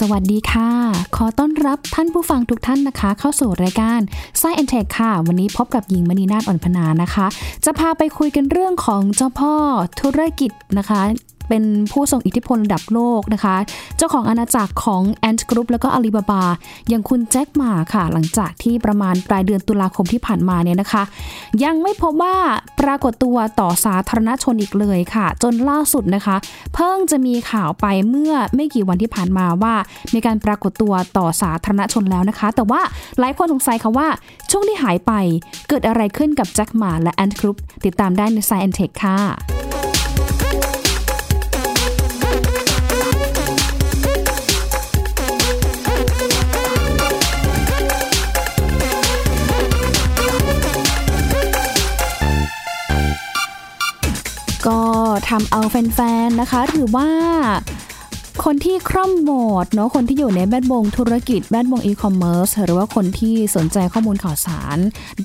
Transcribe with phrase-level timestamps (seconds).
[0.00, 0.70] สวัสดีค่ะ
[1.16, 4.00] ขอต้อนรับท่านผู้ฟังทุกท่านนะคะ เข้าสู่รายการ
[4.40, 7.26] s ซ e อนเทคค่ะ วันนี้พบกับหญิงมณีนาฏอ่อนพนานะคะ
[7.64, 9.54] จะพาไปคุยกันเรื่องของเจ้าพ่อ
[10.00, 11.00] ธุรกิจนะคะ
[11.48, 13.56] เป็นผู้ทรงอิทธิพลระดับโลกนะคะ
[13.96, 16.44] เจ้าของอาณาจักรของ Ant Group แล้วก็อาลีบาบา
[16.88, 21.02] อย่างคุณแจ็คหมาค่ะ หลังจากที่ประมาณปลายเดือนตุลาคมที่ผ่านมาเนี่ยนะคะ
[21.64, 22.36] ยังไม่พบว่า
[22.80, 26.36] ปรากฏตัวต่อสาธารณชนอีกเลยค่ะ จนล่าสุดนะคะ
[26.74, 29.74] เพิ่งจะมีข่าวไปเมื่อไม่กี่วันที่ผ่านมาว่า
[30.14, 32.80] มีการปรากฏตัวต่อสาธารณชนแล้วนะคะ แต่ว่า
[33.18, 34.08] หลายคนสงสัยค่ะว่า
[34.50, 35.12] ช่วงที่หายไป
[35.68, 39.83] เกิดอะไรขึ้นกับแจ็คหมาและ Ant Group ติดตามได้ใน Science Tech ค่ะ
[55.28, 57.08] ทำเอาแฟนๆนะคะ ถือว่า
[58.48, 59.30] คนที่คร่ำหวอ
[59.64, 64.78] ดเนาะคนที่อยู่ในแวดวงธุรกิจแวดวงอีคอมเมิร์ซหรือว่าคนที่สนใจข้อมูลข่าวสาร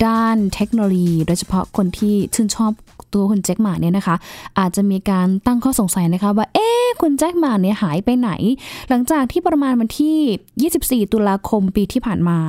[0.06, 2.72] ด้านเทคโนโลยี โดยเฉพาะคนที่ชื่นชอบ
[3.14, 4.16] ตัวคุณแจ็คหม่าเนี่ยนะคะ
[4.59, 8.31] อาจจะมีการตั้งข้อสงสัยนะคะว่าเอ๊ะคุณแจ็คหม่าเนี่ยหายไปไหน
[8.89, 12.39] หลังจากที่ประมาณวันที่ 24 ตุลาคมปีที่ผ่านมา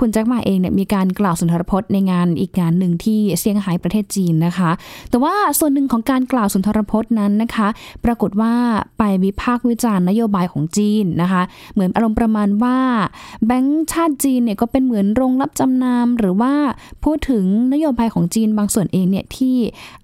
[0.00, 4.70] คุณแจ็คหม่าเองเนี่ยมีการกล่าวสุนทรพจน์ในงานอีกงานหนึ่งที่เซี่ยงไฮ้ประเทศจีนนะคะ
[5.10, 7.68] แต่ว่าส่วนหนึ่งของการกล่าวสุนทรพจน์นั้นนะคะ
[8.04, 8.52] ปรากฏว่า
[8.98, 11.42] ไปวิพากษ์วิจารณนโยบายของจีนนะคะ
[11.74, 12.78] เหมือนอารมณ์ประมาณว่า
[13.46, 16.52] แบงก์ชาติจีนเนี่ยก็เป็นเหมือนโรงรับจำนำหรือว่า
[17.04, 19.56] พูดถึงนโยบายของจีนบางส่วนเองเนี่ยที่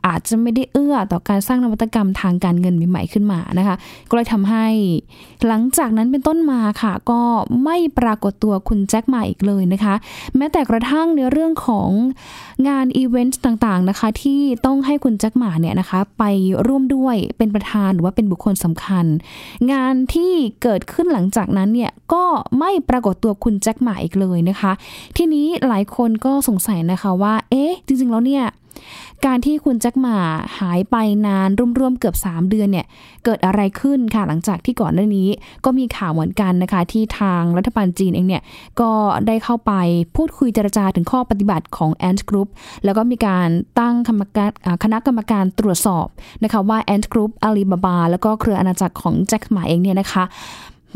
[0.06, 3.76] อาจจะไม่ได้เอื้อต่อการสร้างนวัตกรรมทางการเงินใหม่ๆขึ้นมานะคะ
[4.08, 4.66] ก็เลยทำให้
[5.46, 7.20] หลังจากนั้นเป็นต้นมาค่ะ ก็
[7.64, 9.94] ไม่ปรากฏตัวคุณแจ็คมาอีกเลยนะคะ
[10.36, 11.90] แม้แต่กระทั่งในเรื่องของ
[12.68, 16.24] งานอีเวนต์ต่างๆนะคะ ที่ต้องให้คุณแจ็คหมาเนี่ยนะคะ ไป
[16.66, 19.06] ร่วมด้วยเป็นประธานหรือว่าเป็นบุคคลสำคัญ
[19.72, 22.24] งานที่เกิดขึ้นหลังจากนั้นเนี่ยก็
[22.58, 24.72] ไม่ปรากฏตัวคุณแจ็คหมาอีกเลยนะคะ
[25.16, 28.44] ทีนี้หลายคนก็สงสัยนะคะว่า เอ๊ะ จริงๆแล้วเนี่ย
[29.26, 30.18] การที่คุณแจ็คหมา
[30.58, 31.48] หายไปนาน
[31.78, 32.86] ร่วมๆเกือบ 3 เดือนเนี่ย
[33.24, 35.28] เกิดอะไรขึ้นค่ะหลังจากที่ก่อนหน้านี้
[35.64, 38.42] ก็มีข่าวเหมือนกันนะคะ ที่ทางรัฐบาลจีนเองเนี่ย
[38.80, 38.90] ก็
[39.26, 39.72] ได้เข้าไป
[40.16, 42.48] พูดคุยเจรจาถึงข้อปฏิบัติของ Ant Group
[42.84, 43.48] แล้วก็มีการ
[43.78, 43.94] ตั้ง
[44.84, 46.06] คณะกรรมการตรวจสอบ
[46.44, 50.24] นะคะว่า Ant Group Alibaba แล้วก็เครืออาณาจักรของแจ็คหมาเองเนี่ยนะคะ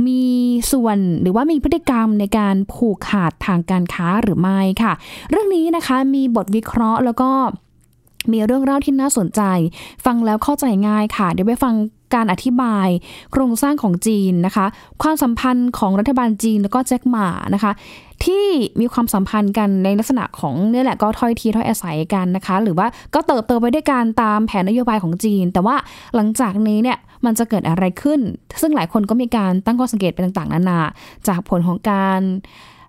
[0.06, 0.25] มี
[0.73, 4.93] ส่วนหรือว่ามีพฤติกรรมในการผูกขาดทางการค้าหรือไม่ค่ะ
[5.31, 7.31] เรื่องนี้นะคะมีบทวิเคราะห์แล้วก็
[8.33, 9.41] มีเรื่องเล่าที่น่าสนใจ
[10.05, 11.75] ฟังแล้วเข้าใจง่ายค่ะ เดี๋ยวไปฟัง
[12.15, 12.89] การอธิบาย
[13.33, 14.67] โครงสร้างของจีนนะคะ
[15.03, 17.73] ความสัมพันธ์ของรัฐบาลจีนแล้วก็แจ็คหมานะคะ
[18.25, 18.45] ที่
[18.81, 25.77] มีความสัมพันธ์กันในลักษณะของเนี่ยแหละก็ถ้อยทีถ้อยอาศัยกันนะคะ หรือว่าก็เติบโตไปด้วยการตามแผนนโยบายของจีน แต่ว่า
[26.15, 28.21] หลังจากนี้เนี่ยมันจะเกิดอะไรขึ้น
[28.61, 30.81] ซึ่งหลายคนก็มีการตั้งข้อสังเกตไปต่างๆนานา
[31.29, 32.21] จากผลของการ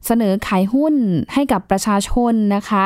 [0.06, 0.96] เสนอขายหุ้น
[1.34, 2.86] ให้กับประชาชนนะคะ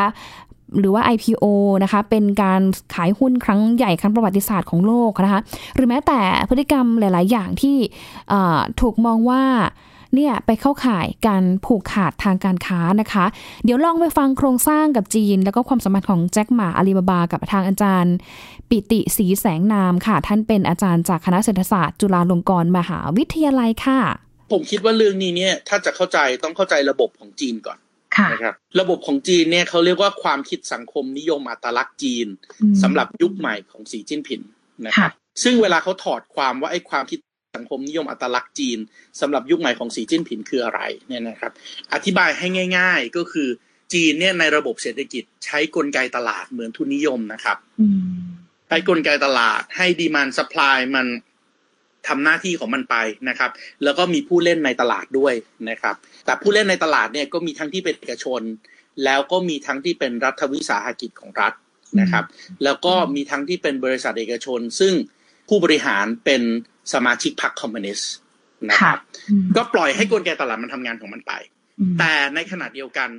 [0.80, 1.46] หรือว่า IPO
[1.84, 2.62] นะคะเป็นการ
[2.96, 5.42] ขายหุ้นครั้งใหญ่ครั้งประวัติศาสตร์ของโลกนะคะ
[5.76, 6.20] หรือแม้แต่
[6.50, 7.78] พฤติกรรมหลาย ๆ อย่างที่
[8.82, 9.44] ถูกมองว่า
[10.16, 13.26] เนี่ยไปเข้าข่ายการผูกขาดทางการค้านะคะ
[13.64, 18.16] เดี๋ยวลองไปฟังโครงสร้างกับจีน แล้วก็ความสัมพันธ์ของแจ็คหมาอาลีบาบา กับทางอาจารย์
[18.70, 24.00] ปิติสีแสงนามค่ะ ท่านเป็นอาจารย์จากคณะเศรษฐศาสตร์ จุฬาลงกรณ์มหาวิทยาลัยค่ะ
[24.52, 27.78] ผมคิดว่าเรื่องนี้เนี่ยถ้าจะเข้าใจต้องเข้าใจระบบของจีนก่อน
[28.32, 32.28] นะครับระบบของจีนเนี่ยเขาเรียกว่าความคิดสังคมนิยมอัตลักษณ์จีน
[32.84, 34.42] สำหรับยุคใหม่ของสีจิ้นผิน
[34.86, 35.12] นะครับ
[35.44, 37.20] ซึ่งเวลาเขาถอดความว่าไอ้ความคิด
[37.58, 38.80] สังคมนิยมอัตลักษณ์จีน
[39.22, 41.52] สำหรับยุคใหม่ของสีจิ้นผินคืออะไรเนี่ยนะครับ
[41.94, 43.48] อธิบายให้ง่าย ๆก็คือ
[43.94, 47.58] จีนเนี่ยในระบบเศรษฐกิจใช้กลไกตลาดเหมือนทุนนิยมนะครับ
[48.68, 51.08] ใช้กลไกตลาดให้ดีมันสป라이มัน
[52.08, 52.96] ทำหน้าที่ของมันไป
[53.30, 53.52] นะครับ
[53.84, 55.34] แล้วก็มีผู้เล่นในตลาดด้วย
[55.70, 58.42] นะครับ แต่ผู้เล่นในตลาดเนี่ยก็มีทั้งที่เป็นเอกชน
[59.06, 61.54] แล้วก็มีทั้งที่เป็นรัฐวิสาหกิจของรัฐ
[62.02, 62.26] นะครับ
[62.64, 64.94] แล้วก็มีทั้งที่เป็นบริษัทเอกชน ซึ่ง
[65.50, 66.42] ผู้บริหารเป็น
[66.94, 68.12] สมาชิกพรรคคอมมิวนิสต์
[68.70, 69.00] นะครับ
[69.56, 71.34] ก็ปล่อยให้กลไกตลาดมันทำงานของมันไป
[72.00, 73.10] แต่ในขณะเดียวกัน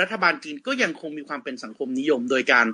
[0.00, 2.66] รัฐบาลจีนก็ยังคงมีความเป็นสังคมนิยม โดยการ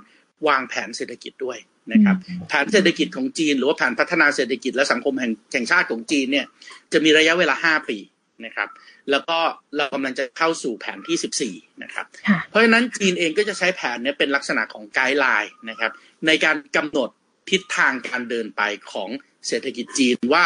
[0.47, 1.57] วางแผนเศรษฐกิจด้วย
[1.93, 2.15] นะครับ
[2.47, 6.45] แผนเศรษฐกิจของจีน หรือว่าแผนพัฒนาเศรษฐกิจและสังคมแห่งแห่งชาติของจีนเนี่ย
[6.93, 7.97] จะมีระยะเวลาห้าปี
[8.45, 8.69] นะครับ
[9.11, 9.37] แล้วก็
[9.75, 12.05] เรากำลังจะเข้าสู่แผนที่สิบสี่นะครับ
[12.49, 15.91] เพราะฉะนั้นจีนเองก็จะใช้แผนนี้เป็นลักษณะของไกด์ไลน์นะครับ
[16.27, 17.09] ในการกำหนด
[17.49, 18.61] ทิศทางการเดินไป
[18.91, 19.09] ของ
[19.47, 20.43] เศรษฐกิจจีนว่า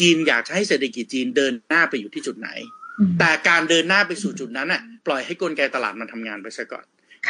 [0.00, 2.50] จีนอยากจะให้เศรษฐกิจจีนเดินหน้าไปอยู่ที่จุดไหน
[3.18, 6.84] แต่การเดินหน้าไปสู่จุดนั้นน่ะปล่อยให้กลไกตลาดมันทำงานไปซะก่อน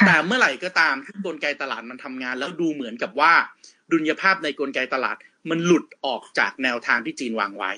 [0.07, 3.33] แต่เมื่อไหร่ก็ตามที่กลไกตลาดมันทำงาน แล้วดูเหมือนกับว่า
[3.93, 5.17] ดุลยภาพในกลไกตลาด
[5.51, 7.73] มันหลุดออกจากแนวทางที่จีนวางไว้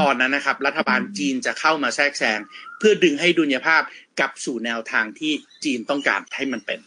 [0.00, 2.38] ตอนนั้นนะครับ รัฐบาลจีนจะเข้ามาแทรกแซง
[2.78, 3.82] เพื่อดึงให้ดุลยภาพ
[4.20, 5.32] กลับสู่แนวทางที่
[5.64, 6.78] จีนต้องการให้มันเป็น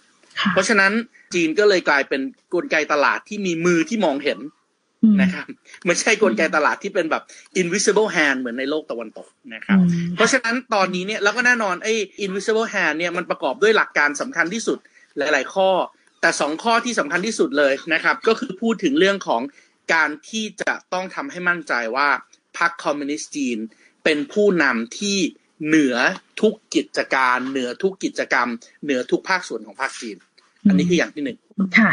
[0.54, 0.92] เพราะฉะนั้น
[1.34, 2.22] จีนก็เลยกลายเป็น
[2.54, 4.40] กลไกตลาดที่มีมือที่มองเห็น
[5.22, 5.46] นะครับ
[5.86, 7.24] ไม่ใช่กลไกตลาดที่เป็นแบบ
[7.62, 9.80] invisible hand เหมือนในโลกตะวันตกนะครับ
[10.16, 11.94] เพราะฉะนั้นตอนนี้เนี่ยแล้วก็แน่นอนไอ้
[12.26, 14.78] invisible hand เนี่ยมันประกอบด้วยหลักการสำคัญที่สุด
[15.18, 15.70] หลาย ๆ ข้อ
[16.22, 19.42] แต่สองข้อที่สำคัญที่สุดเลยนะครับ ก็คือพูดถึงเรื่องของ
[19.94, 22.10] การที่จะต้องทำให้มั่นใจว่า
[22.60, 23.58] พรรคคอมมิวนิสต์จีน
[24.04, 25.18] เป็นผู้นำที่
[25.68, 25.96] เหนือ
[26.42, 28.48] ทุกกิจการ เหนือทุกกิจกรรม
[28.84, 30.18] เหนือทุกภาคส่วนของภาคจีน
[30.68, 31.38] อันนี้คืออย่างที่หนึ่ง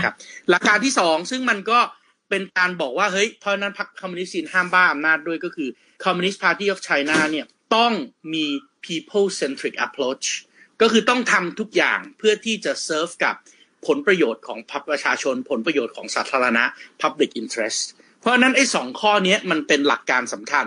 [0.05, 0.15] ครับ
[0.51, 1.79] หลักการที่สองซึ่งมันก็
[2.31, 5.69] เป็นการบอกว่าเฮ้ยเพราะนั้นพรรคคอมมิวนิสต์จีนห้ามบ้าอำนาจด้วยก็คือ
[6.05, 7.47] Communist Party of China เนี่ย
[7.77, 7.93] ต้อง
[8.35, 8.47] มี
[8.87, 10.27] people centric approach
[10.83, 13.35] ก็คือต้องทำทุกอย่างเพื่อที่จะเซิร์ฟกับ
[13.87, 14.59] ผลประโยชน์ของ
[14.91, 16.65] ประชาชนผลประโยชน์ของสาธารณะ
[17.03, 20.67] public interest เพ ราะนั้นไอ้สองข้อนี้มันเป็นหลักการสำคัญ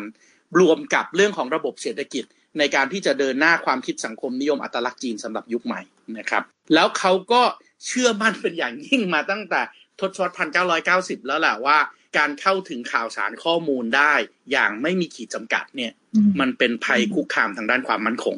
[0.59, 2.23] รวมกับเรื่องของระบบเศรษฐกิจ
[2.59, 5.81] ในการที่จะเดินหน้าความคิดสังคมนิยมอัตลักษณ์จีนสำหรับยุคใหม่
[6.17, 7.41] นะครับ แล้วเขาก็
[7.85, 9.61] เชื่อมั่นเป็นอย่างยิ่งมาตั้งแต่
[9.99, 11.77] ทศวรรษพันเก้าร้อยเก้าสิบแล้วแหละว่า
[12.17, 14.13] การเข้าถึงข่าวสารข้อมูลได้
[14.51, 15.91] อย่างไม่มีขีดจำกัดเนี่ย
[16.39, 18.35] มันเป็นภัยคุกคามทางด้านความมั่นคง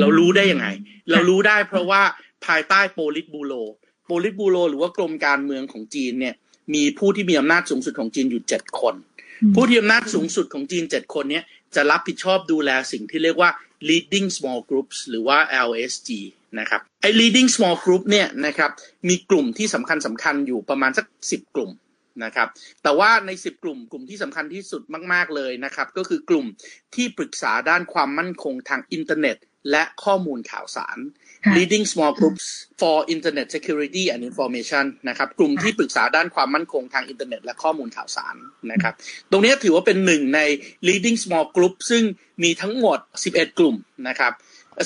[0.00, 0.66] เรารู้ได้ยังไง
[1.10, 2.02] เรารู้ได้เพราะว่า
[2.46, 3.52] ภายใต้โปลิตบูโร
[4.06, 6.34] โปลิตบูโรหรือว่ากรมการเมืองของจีนเนี่ย
[6.74, 8.94] มีผู้ที่มีอำนาจสูงสุดของจีนอยู่เจ็ดคน
[9.54, 11.42] ผู้ที่อำนาจสูงสุดของจีนเจ็ดคนนี้
[11.74, 13.50] จะรับผิดชอบดูแลสิ่งที่เรียกว่า
[13.88, 15.38] leading small groups หรือว่า
[15.68, 16.10] LSG
[16.60, 18.70] นะครับไอ้ leading small group เนี่ยนะครับ
[19.08, 21.70] มีกลุ่มที่สำคัญสำคัญอยู่ประมาณสักสิบกลุ่ม
[22.24, 22.48] นะครับ
[22.82, 24.82] แต่ว่าในสิบกลุ่มกลุ่มที่สำคัญที่สุด
[25.12, 26.46] มาก ๆ เลยนะครับ ก็คือกลุ่ม
[26.94, 29.36] ที่ปรึกษาด้านความมั่นคงทางอินเทอร์เน็ต
[29.70, 30.98] และข้อมูลข่าวสาร
[31.56, 32.46] leading small groups
[32.80, 38.36] for internet security and information นะครับ กลุ่มที่ปรึกษาด้านความมั่นคงทางอินเทอร์เน็ตและข้อมูลข่าวสาร
[38.72, 38.94] นะครับ
[39.30, 40.40] ตรงนี้ถือว่าเป็นหนึ่งใน
[40.88, 42.02] leading small group ซึ่ง
[42.42, 42.98] มีทั้งหมด
[43.28, 43.76] 11 กลุ่ม
[44.08, 44.34] นะครับ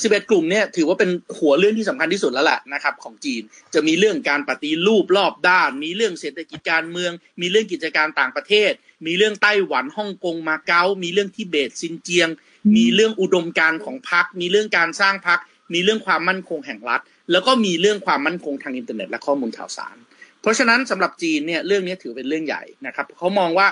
[0.02, 3.43] 11 กลุ่มเนี่ยถือว่าเป็นหัวเรื่องที่สำคัญที่สุดแล้วแหละนะครับของจีน
[3.75, 8.73] จะมีเรื่องการปฏิรูปรอบด้าน มีเรื่องเศรษฐกิจการเมือง มีเรื่องกิจการต่างประเทศ
[9.06, 12.28] มีเรื่องไต้หวันฮ่องกงมาเก๊า มีเรื่องทิเบตซินเจียง
[12.74, 15.38] มีเรื่องอุดมการณ์ของพรรคมีเรื่องการสร้างพรรค
[15.74, 17.00] มีเรื่องความมั่นคงแห่งรัฐ
[17.32, 19.96] แล้วก็มีเรื่องความมั่นคงทางอินเทอร์เน็ตและข้อมูลข่าวสาร
[20.40, 23.68] เพราะฉะนั้นสำหรับจีนเนี่ยเรื่องนี้ถือเป็นเรื่องใหญ่นะครับเขามองว่า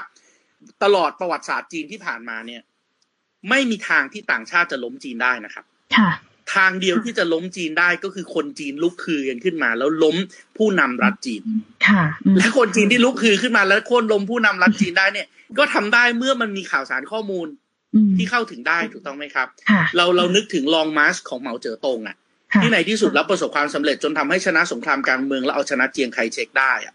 [0.82, 2.62] ตลอดประวัติศาสตร์จีนที่ผ่านมาเนี่ย
[3.48, 5.64] ไม่มีทางที่ต่างชาติจะล้มจีนได้นะครับ
[5.96, 6.10] ค่ะ
[6.54, 10.16] ทางเดียวที่จะล้มจีนได้ก็คือคนจีนลุกคือกันขึ้นมา แล้วล้ม
[10.58, 11.42] ผู้นำรัฐจีน
[11.88, 12.02] ค่ะ
[12.38, 15.26] และคนจีนที่ลุกคือขึ้นมาแล้วโค่นล้มผู้นำรัฐจีนได้เนี่ย
[15.58, 17.46] ก็ทำได้เมื่อมันมีข่าวสารข้อมูล
[18.16, 19.48] ที่เข้าถึงได้ถูกต้องไหมครับ
[19.96, 22.16] เราเรานึกถึงลองมาร์ชของเหมาเจ๋อตงอะ
[22.62, 26.94] ที่ในที่สุดแล้วประสบความสำเร็จจนทำให้ชนะสงครามการเมืองแล้วเอาชนะเจียงไคเชกได้อะ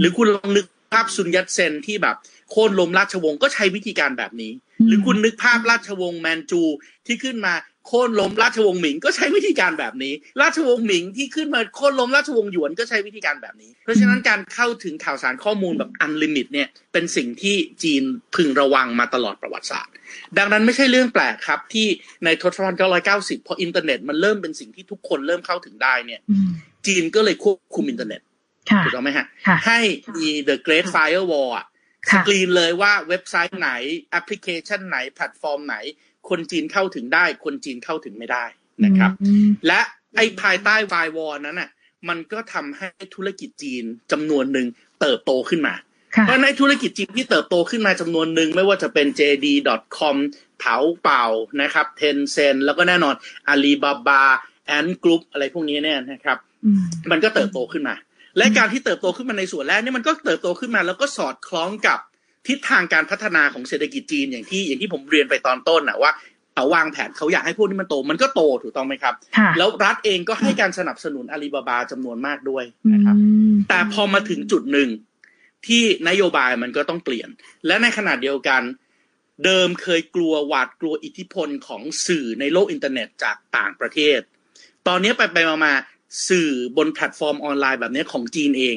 [0.00, 2.16] หรือคุณลองนึกภาพซุนยัตเซนที่แบบ
[2.50, 4.52] โค่นล้มราชวงศ์ก็ใช้วิธีการแบบนี้
[4.86, 6.62] หรือคุณนึกภาพราชวงศ์แมนจู
[7.06, 7.54] ที่ขึ้นมา
[7.86, 18.02] โค่นล้มราชวงศ์หมิงก็ใช้วิธีการแบบนี้ ราชวงศ์หมิงที่ขึ้นมาโค่นล้มราชวงศ์หยวนก็ใช้วิธีการแบบนี้ เพราะฉะนั้นการเข้าถึงข่าวสารข้อมูลแบบ unlimit เนี่ยเป็นสิ่งที่จีน
[18.34, 19.92] พึงระวังมาตลอดประวัติศาสตร์
[20.38, 21.86] ดังนั้นไม่ใช่เรื่องแปลกครับที่
[22.24, 22.76] ในทศวรรษ
[23.10, 26.20] 1990 พออินเทอร์เน็ตมันเริ่มเป็นสิ่งที่ทุกคนเริ่มเข้าถึงได้เนี่ย
[26.86, 28.20] จีนก็เลยควบคุมอินเทอร์เน็ต
[28.84, 29.26] ถูกต้องไหมฮะ
[29.66, 29.78] ให้
[30.16, 31.50] มี the great firewall
[32.12, 33.70] สกรีนเลยว่าเว็บไซต์ไหน
[34.10, 35.76] แอปพลิเคชันไหนแพลตฟอร์มไหน
[36.30, 38.44] คนจีนเข้าถึงได้ คนจีนเข้าถึงไม่ได้
[38.84, 39.10] นะครับ
[39.66, 39.80] และ
[40.16, 41.70] ไอ้ภายใต้ firewall นั้นน่ะ
[42.08, 44.66] มันก็ทำให้ธุรกิจจีนจำนวนหนึ่ง
[45.00, 45.74] เติบโตขึ้นมา
[46.22, 50.16] เพราะในธุรกิจจีนที่เติบโตขึ้นมาจำนวนหนึ่งไม่ว่าจะเป็น JD.com
[50.60, 51.26] เถาเป่า
[51.62, 53.14] นะครับ Tencent แล้วก็แน่นอน
[53.52, 54.22] Alibaba
[54.76, 56.38] Ant Group อะไรพวกนี้เนี่ยนะครับ
[57.10, 57.94] มันก็เติบโตขึ้นมา
[58.38, 61.98] และการที่เติบโตขึ้นมาในส่วนแรกนี่มันก็เติบโตขึ้นมา แล้วก็สอดคล้องกับ
[62.48, 66.12] ทิศทางการพัฒนาของเศรษฐกิจจีนอย่างที่อย่างที่ผมเรียนไปตอนต้นนะว่า
[66.54, 69.14] เอาวางแผนเขาอยากให้พวกนี้มันโตมันก็โตถูกต้องไหมครับ
[69.58, 73.16] แล้วรัฐเองก็ให้การสนับสนุนอาลีบาบาจำนวนมากด้วยนะครับ
[73.68, 74.88] แต่พอมาถึงจุดหนึ่ง
[75.66, 77.28] ที่นโยบายมันก็ต้องเปลี่ยน
[77.66, 78.62] และในขณะเดียวกัน
[79.44, 84.20] เดิมเคยกลัวหวาดกลัวอิทธิพลของสื่อในโลกอินเทอร์เน็ตจากต่างประเทศ
[84.86, 85.72] ตอนนี้ไปไปมา
[86.28, 88.76] สื่อบนแพลตฟอร์มออนไลน์แบบนี้ของจีนเอง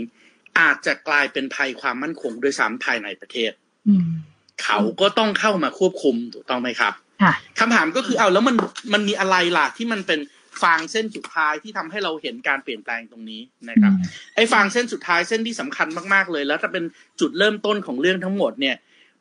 [0.59, 3.51] อาจจะกลายเป็นภัยความมั่นคงด้วยซ้ำภายในประเทศ
[4.63, 6.93] เขาก็ต้องเข้ามาควบคุมถูกต้องไหมครับ
[7.59, 8.55] คำถามก็คือเอาแล้วมัน
[8.93, 10.19] มันมีอะไรล่ะที่มันเป็น
[10.61, 13.93] ฟางเส้นสุดท้ายที่ทำให้เราเห็นการเปลี่ยนแปลงตรงนี้นะครับ
[14.35, 16.83] ไอ้ฟางเส้นสุดท้ายเส้นที่สำคัญมากๆเลย แล้วจะเป็น
[17.19, 18.75] จุดเริ่มต้นของเรื่องทั้งหมดเนี่ย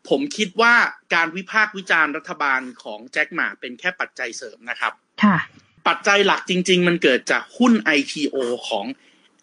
[0.09, 0.75] ผมคิดว่า
[1.15, 5.37] การวิพากษ์วิจารณ์รัฐบาลของแจ็คหม่าเป็นแค่ปัจจัยเสริมนะครับ ค่ะ
[5.89, 8.37] ปัจจัยหลักจริง ๆ มันเกิดจากหุ้น IPO
[8.69, 8.87] ของ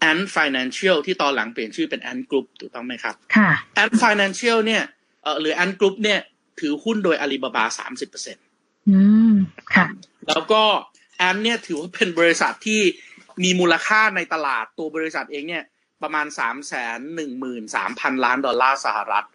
[0.10, 3.51] Ant Financial ที่ตอนหลังเปลี่ยนชื่อเป็น Ant Group ถูกต้องไหมครับค่ะ
[3.83, 4.83] Ant Financial เนี่ย
[5.24, 6.19] เออหรือ Ant Group เนี่ย
[6.60, 8.45] ถือหุ้นโดยอาลีบาบาสามสิบเปอร์เซ็นต์
[9.75, 9.86] ค่ะ
[10.29, 10.62] แล้วก็
[11.17, 12.81] แอนเนี่ยถือว่าเป็นบริษัทที่
[13.43, 15.63] มีมูลค่าในตลาดตัวบริษัทเองเนี่ย
[16.03, 19.25] ประมาณสามแสนหนึ่งหมื่นสามพันล้านดอลลาร์สหรัฐ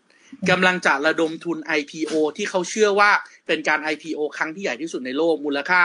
[0.50, 3.10] กำลังจะระดมทุน IPO ที่เขาเชื่อว่า
[3.46, 5.80] เป็นการ IPO ครั้งที่ใหญ่ที่สุดในโลกมูลค่า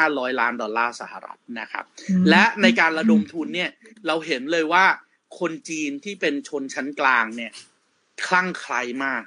[0.00, 1.84] 34,500 ล้านดอลลาร์สหรัฐนะครับ
[2.30, 3.70] และในการระดมทุนเนี่ย
[4.06, 4.84] เราเห็นเลยว่า
[5.38, 7.52] คนจีนที่เป็นชนชั้นกลางเนี่ย
[8.26, 9.22] คลั่งไคล้มาก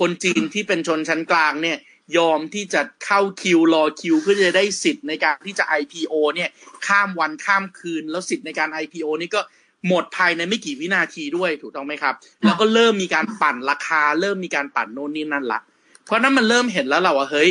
[0.00, 1.78] คนจีนที่เป็นชนชั้นกลางเนี่ย
[2.18, 6.50] ยอมที่จะเข้าคิวรอคิวเพื่อจะได้สิทธิ์ในการที่จะ IPO เนี่ย
[6.86, 9.40] ข้ามวันข้ามคืน แล้วสิทธิ์ในการ IPO นี่ก็
[9.86, 15.60] หมดภายในไม่กี่วินาทีด้วยถูกต้องไหมครับ แล้วก็เริ่มมีการปั่นราคา เริ่มมีการปั่นโน่นนี่นั่นละ
[16.04, 17.48] เพราะนั้นมันเริ่มเห็นแล้วเราว่าเฮ้ย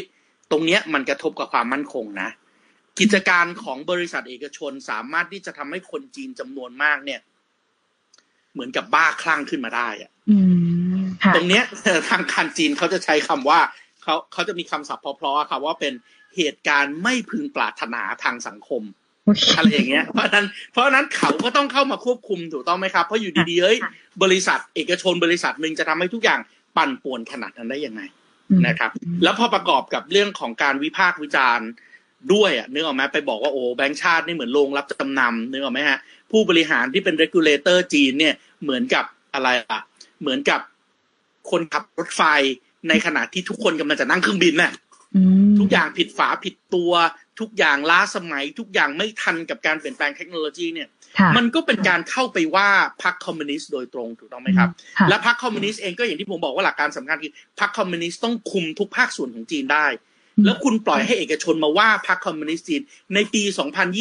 [0.52, 2.30] ตรงเนี้ยมันกระทบกับความมั่นคงนะ
[3.00, 7.20] กิจการของบริษัทเอกชนสามารถที่จะทำให้คนจีนจำนวนมากเนี่ย
[8.54, 10.12] เหมือนกับบ้าคลั่งขึ้นมาได้อะ
[11.36, 11.64] ตรงเนี้ย
[12.10, 13.60] ทางการจีนเขาจะใช้คำว่า
[14.04, 15.94] เขาเขาจะมีคำศัพท์เพราะๆครับว่าเป็น
[16.38, 18.82] เหตุการณ์ไม่พึงปรารถนาทางสังคม
[19.58, 23.78] อะไรอย่างเงี้ย เพราะนั้น เพราะนั้นเขาก็ต้องเข้ามาควบคุมถูกต้องไหมครับ เพราะอยู่ดีๆเอ้ย
[24.24, 26.40] บริษัทเอกชนบริษัทหนึ่งจะทำให้ทุกอย่าง
[26.78, 28.02] ปั่นป่วนขนาดนั้นได้ยังไง
[28.68, 28.92] นะครับ
[29.24, 31.70] แล้วพอประกอบกับเรื่องของการวิพากษ์วิจารณ์
[32.34, 35.98] ด้วยอะนึกออกไหมไปบอกว่าโอ้แบงค์ชาตินี่เหมือนโรงรับจำนำนึกออกไหมฮะ
[36.32, 39.82] ผู้บริหารที่เป็น regulator จีนเนี่ยเหมือนกับอะไรอะ
[40.22, 40.60] เหมือนกับ
[41.52, 42.22] คนขับรถไฟ
[42.90, 44.74] ในขณะที่ทุกคนกำลังจะนั่งเครื่องบินน่ะ
[45.60, 46.92] ทุกอย่างผิดฝาผิดตัว
[47.40, 50.88] ทุกอย่างล้าสมัย ทุกอย่างไม่ทันกับการเปลี่ยนแปลงเทคโนโลยีเนี่ย
[51.38, 52.68] มันก็เป็นการเข้าไปว่า
[53.04, 54.70] พรรคคอมมิวนิสต์โดยตรงถูกต้องไหมครับ
[55.10, 59.88] และพรรคคอมมิวนิสต์เองก็อย่างที่ผมบอกว่าหลักการสำคัญคือพรรคคอมมิวนิสต์ต้องคุมทุกภาคส่วนของจีนได้
[60.46, 62.82] แล้วคุณปล่อยให้เอกชนมาว่าพรรคคอมมิวนิสต์จีน
[63.14, 63.44] ในปี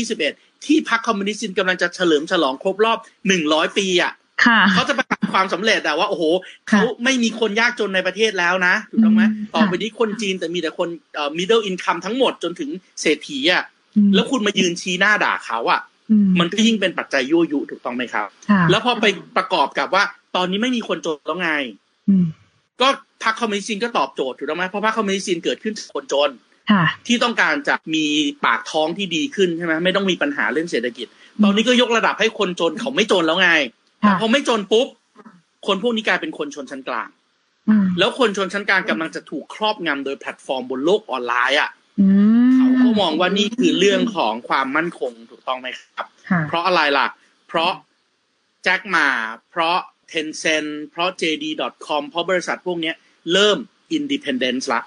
[0.04, 2.98] 2021 ที่พรรคคอมมิวนิสต์จีนกำลังจะเฉลิมฉลองครบรอบ
[3.38, 4.12] 100 ปีอะ
[4.72, 6.24] เขาจะประกาศ ความสำเร็จแต่ว่าโอ้โห
[6.68, 9.22] เขาไม่มีคนยากจนในประเทศแล้วนะถูกต้องไหม
[9.54, 13.64] ต่อไปนี้คนจีนแต่มีแต่คนเอ่อ middle income ทั้งหมดจนถึงเศรษฐีอะ
[14.14, 15.80] แล้วคุณมายืนชี้หน้าด่าเขาอะ
[16.40, 18.26] มันก็ยิ่งเป็นปัจจัยยั่วยุถูกต้องไหมครับ
[18.70, 19.06] แล้วพอไป
[19.36, 20.04] ประกอบกับว่า
[20.36, 21.50] ตอนนี้ไม่มีคนจนแล้วไง
[22.80, 22.88] ก็
[23.24, 26.30] พรรคคอมมิวนิสต์ก็ตอบโจทย์ถูกต้องไหมเพราะพรรคคอมมิวนิสต์เกิดขึ้นคนจน
[27.06, 28.04] ที่ต้องการจะมี
[28.44, 31.06] ปากท้องที่ดีขึ้นใช่ไหมไม่ต้องมีปัญหาเรื่องเศรษฐกิจ
[31.44, 33.50] ตอนนี้ก็ยกระดับให้คนจนเขาไม่จนแล้วไง
[34.20, 34.86] พอไม่จนปุ๊บ
[35.66, 37.08] คนพวกนี้กลายเป็นคนชนชั้นกลาง
[37.98, 41.70] แล้วคนชนชั้นกลางกำลังจะถูกครอบงำโดยแพลตฟอร์มบนโลกออนไลน์อะ
[42.54, 46.06] เขาก็มองว่านี่คือเรื่องของความมั่นคงถูกต้องไหมครับ
[46.48, 47.06] เพราะอะไรล่ะ
[47.48, 47.72] เพราะ
[48.62, 49.06] แจ็ค หม่า
[49.50, 49.76] เพราะ
[50.12, 52.92] Tencent เพราะ JD.com เพราะบริษัทพวกนี้
[53.32, 53.58] เริ่ม
[53.96, 54.82] independence ละ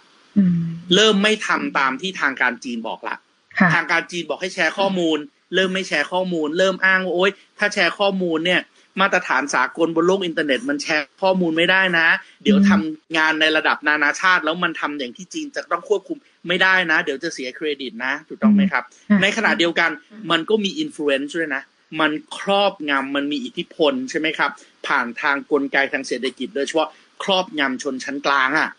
[0.96, 3.16] เริ่มไม่ทำตามที่ทางการจีนบอกละ
[3.74, 5.18] ทางการจีนบอกให้แชร์ข้อมูล
[5.56, 8.62] เริ่มไม่แชร์ข้อมูล เริ่มอ้างว่าโอ๊ยถ้าแชร์ข้อมูลเนี่ย
[9.02, 12.08] มาตรฐานสากลบนโลกอินเทอร์เน็ต มันแชร์ข้อมูลไม่ได้นะ
[12.44, 16.18] เดี๋ยวทำงานในระดับนานาชาติ แล้วมันทำอย่างที่จีนจะต้องควบคุม
[16.48, 18.84] ไม่ได้นะ เดี๋ยวจะเสียเครดิตนะถูกต้องไหมครับ
[19.22, 19.90] ในขณะเดียวกัน
[20.32, 21.64] มันก็มี influence ด้วยนะ
[22.00, 24.52] มันครอบงำมันมีอิทธิพลใช่ไหมครับ
[24.88, 26.90] ผ่านทางกลไกทางเศรษฐกิจโดยเฉพาะ
[27.24, 28.70] ครอบงำชนชั้นกลางอะ่ะ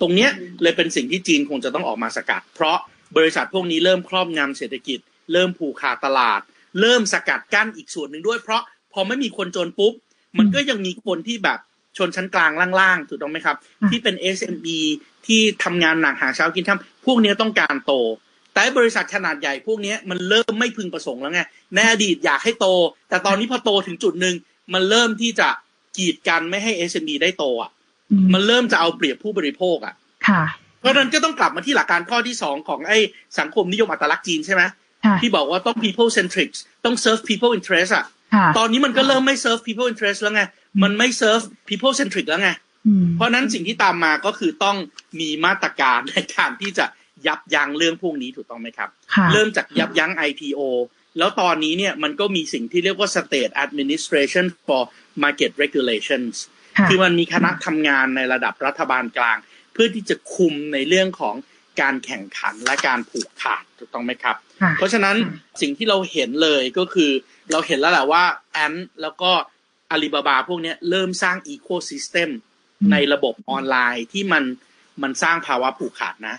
[0.00, 0.30] ตรงเนี้ย
[0.62, 2.78] เลยเป็นสิ่งที่จีนคงจะต้องออกมาสกัด เพราะ
[3.16, 4.98] บริษัทพวกนี้เริ่มครอบงำเศรษฐกิจ
[5.32, 6.40] เริ่มผูกขาดตลาด
[6.80, 9.92] เริ่มสกัดกั้นอีกส่วนหนึ่งด้วยเพราะ พอไม่มีคนจนปุ๊บ
[10.38, 11.58] มันก็ยังมีคนที่แบบ
[11.98, 13.56] ชนชั้นกลางล่างๆถูกต้องไหมครับ
[13.90, 14.78] ที่เป็น SME
[15.26, 17.94] ที่ทำงานหนักหาเช้ากินทำพวกนี้ต้องการโต
[18.54, 21.40] แต่บริษัทขนาดใหญ่พวกนี้มันเริ่มไม่พึงประสงค์แล้วไง
[21.74, 22.66] ในอดีตอยากให้โต
[23.08, 24.34] แต่ตอนนี้พอโตถึงจุดหนึ่ง
[24.74, 25.48] มันเริ่มที่จะ
[25.96, 27.70] กีดกันไม่ให้ SME ได้โตอะ
[28.34, 29.94] มันเริ่มจะเอาเปรียบผู้บริโภคอะ
[30.80, 32.98] เพราะนั้นก็ต้องกลับมาที่หลักการข้อที่สองของไอ้
[33.38, 34.62] สังคมนิยมอัตลักษณ์จีนใช่ไหม
[35.20, 36.50] ที่บอกว่าต้อง people centric
[36.84, 38.04] ต้อง serve people interest อะ
[38.58, 40.42] ตอนนี้มันก็เริ่มไม่ serve people interest แล้วไง
[40.82, 42.50] มันไม่ serve people centric แล้วไง
[43.16, 44.76] เพราะนั้นสิ่งที่ตามมาก็คือต้อง
[45.20, 46.86] มีมาตรการในการที่จะ
[47.26, 48.88] ยับยั้งเรื่องพวกนี้ถูกต้องไหมครับ
[49.32, 50.60] เริ่มจากยับยั้ง IPO
[51.18, 54.82] แล้วตอนนี้เนี่ยมันก็มีสิ่งที่เรียกว่า state administration for
[55.22, 56.34] market regulations
[56.88, 59.38] คือมันมีคณะทำงานในระดับรัฐบาลกลาง
[59.72, 61.34] เพื่อที่จะคุมในเรื่องของ
[61.80, 64.36] การแข่งขันและการผูกขาดถูกต้องไหมครับ
[64.76, 65.16] เพราะฉะนั้น
[65.60, 67.10] สิ่งที่เราเห็นเลยก็คือ
[67.52, 69.30] เราเห็นแล้วแหละว่า Ant แล้วก็
[69.90, 72.28] อาลีบาบาพวกนี้เริ่มสร้าง ecosystem
[72.92, 74.44] ในระบบออนไลน์ที่มัน
[75.02, 76.36] มันสร้างภาวะผูกขาดนะ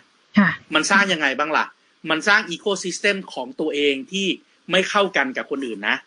[0.73, 1.65] มันสร้างยังไงบ้างล่ะ
[2.09, 4.27] มันสร้าง ecosystem ของตัวเองที่
[4.71, 5.97] ไม่เข้ากันกับคนอื่นนะ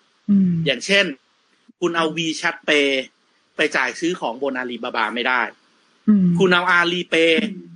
[0.67, 1.05] อย่างเช่น
[1.81, 2.71] คุณเอา WeChat Pay
[3.57, 5.41] ไปจ่ายซื้อของบนอาลีบาบาไม่ได้
[6.39, 7.15] คุณเอา Alipay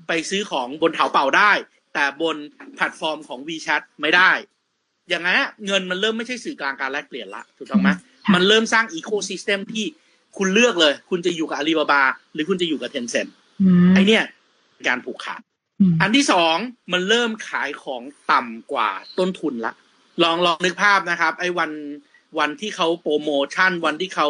[0.08, 1.52] ไปซื้อของบนเถาเป่าได้
[1.94, 2.36] แต่บน
[2.74, 4.30] แพลตฟอร์มของ WeChat ไม่ได้
[5.08, 7.90] อย่างนั้นเงินมันเริ่มไม่ใช่สื่อกลางการแลกเปลี่ยนละถูกต้องไหม
[8.34, 9.84] มันเริ่มสร้าง ecosystem ที่
[10.38, 13.26] คุณเลือกเลย คุณจะอยู่กับอาลีบาบาหรือคุณจะอยู่กับ Tencent
[13.94, 14.24] ไอ้เนี่ย
[14.88, 15.40] การผูกขาด
[16.00, 16.56] อันที่สอง
[16.92, 19.72] มันเริ่มขายของต่ำกว่าต้นทุนละ
[20.22, 21.70] ลองลองนึกภาพนะครับ ไอ้วัน
[22.38, 24.28] วันที่เขาโปรโมชั่น วันที่เขา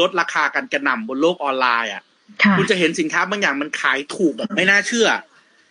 [0.00, 2.02] ลดราคากันกระหน่ำบนโลกออนไลน์อะ
[2.58, 5.08] คุณจะเห็นสินค้าบางอย่างมันขายถูกแบบไม่น่าเชื่อ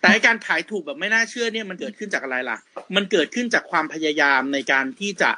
[0.00, 2.58] แต่การขายถูกแบบไม่น่าเชื่อเนี่ยมันเกิดขึ้นจากอะไรล่ะ
[2.96, 5.30] มันเกิดขึ้นจากความพยายามในการที่จะ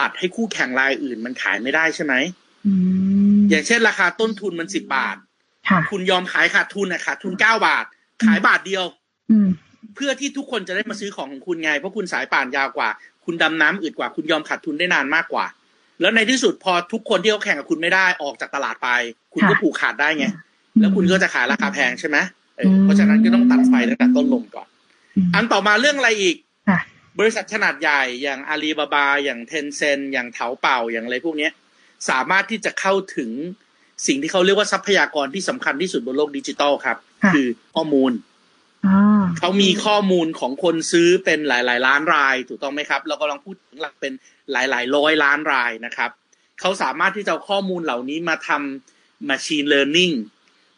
[0.00, 2.14] ตัดให้คู่แข่งรายอื่นมันขายไม่ได้ใช่ไหม
[3.50, 5.16] อย่างเช่น ราคาต้นทุนมันสิบบาท
[5.90, 7.84] คุณยอมขายขาดทุนนะขาดทุนเก้าบาท
[8.24, 8.84] ขายบาทเดียว
[9.94, 12.88] เพื่อที่ทุกคนจะได้มาซื้อของของคุณไง เพราะคุณสายป่านยาวกว่า
[13.24, 15.46] คุณดำน้ำอึดกว่า คุณยอมขาดทุนได้นานมากกว่า
[16.00, 18.88] แล้วในที่สุดพอทุกคนที่เขาแข่งกับคุณไม่ได้ออกจากตลาดไป
[19.34, 20.26] คุณก็ผูกขาดได้ไง
[20.80, 22.18] แล้วคุณก็จะขายราคาแพงใช่ไหม
[22.82, 24.68] เพราะฉะนั้นก็ต้องตัดไฟตั้งแต่ต้นลมก่อน
[25.34, 26.36] อันต่อมาเรื่องอะไรอีก
[27.18, 31.48] บริษัทขนาดใหญ่อย่างอาลีบาบา อย่างเทนเซนอย่างเถาเป่าอย่างอะไรพวกนี้
[32.10, 33.30] สามารถที่จะเข้าถึง
[34.06, 36.96] สิ่งที่เขาเรียกว่าทรัพยากรที่สำคัญที่สุดบนโลกดิจิตอลครับ
[37.34, 38.12] คือข้อมูล
[39.38, 44.12] เขามีข้อมูลของคนซื้อเป็นหลาย ๆ ล้านราย ถูกต้องไหมครับ เรากำลังพูดถึงหลักเป็น
[44.52, 46.10] หลาย ๆ ร้อยล้านรายนะครับ
[46.60, 50.14] เขาสามารถที่จะเอาข้อมูลเหล่านี้มาทำ machine learning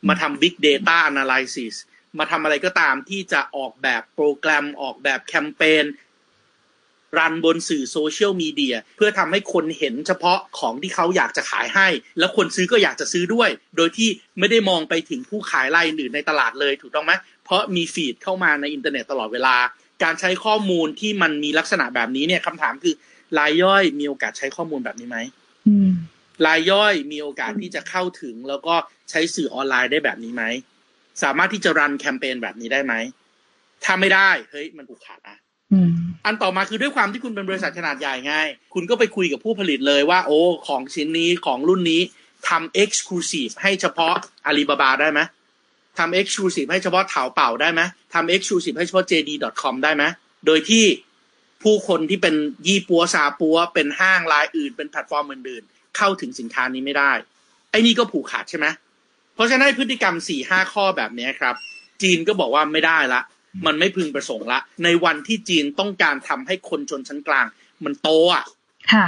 [0.09, 1.75] มาทำ big data analysis
[2.19, 5.85] มาทำอะไรก็ตามที่จะออกแบบโปรแกรมออกแบบแคมเปญ
[7.19, 11.88] รันบนสื่อโซเชียลมีเดียเพื่อทำให้คนเห็นเฉพาะของที่เขาอยากจะขายให้
[12.19, 17.12] แล้วคนซื้อก็อยากจะซื้อด้วย โดยที่ไม่ได้มองไปถึงผู้ขายรายอื่นในตลาดเลยถูกต้องไหม
[17.45, 19.57] เพราะมีฟีดเข้ามาในอินเทอร์เน็ตตลอดเวลา
[20.02, 22.95] การใช้ข้อมูลที่มันมีลักษณะแบบนี้เนี่ยคำถามคือ
[23.38, 25.19] รายย่อยมีโอกาสใช้ข้อมูลแบบนี้ไหม
[26.47, 28.75] รายย่อยมีโอกาสที่จะเข้าถึง แล้วก็
[29.11, 30.45] ใช้สื่อออนไลน์ได้แบบนี้ไหม
[31.23, 32.95] สามารถที่จะรันแคมเปญแบบนี้ได้ไหม
[33.85, 35.37] ถ้าไม่ได้เฮ้ยมันผูกขาดอะ
[36.25, 38.35] อันต่อมาคือด้วยความที่คุณเป็นบริษัทขนาดใหญ่ไง
[38.75, 42.02] คุณก็ไปคุยกับผู้ผลิตเลยว่า โอ้ ของชิ้นนี้ของรุ่นนี้
[42.49, 44.14] ทำ exclusive ให้เฉพาะ
[44.47, 45.21] อาลีบาบาได้ไหม
[45.99, 47.80] ทำ exclusive ให้เฉพาะเถาเป่าได้ไหม
[48.14, 50.04] ทำ exclusive ให้เฉพาะ JD.com ได้ไหม
[50.46, 50.85] โดยที่
[51.62, 52.35] ผู้คนที่เป็น
[52.66, 57.13] ยี่ปั๊วซาปั๊ว เป็นห้างรายอื่น เป็นแพลตฟอร์มอื่นๆ เข้าถึงสินค้านี้ไม่ได้
[57.71, 58.67] ไอ้นี่ก็ผูกขาดใช่ไหม
[59.35, 61.55] เพราะฉะนั้นพฤติกรรมสี่ห้าข้อแบบนี้ครับ
[62.03, 63.21] จีนก็บอกว่าไม่ได้ละ
[63.67, 67.47] มันไม่พึงประสงค์ละ ในวันที่จีนต้องการทำให้คนชนชั้นกลาง
[67.85, 68.45] มันโตอะ
[68.93, 69.07] ค่ะ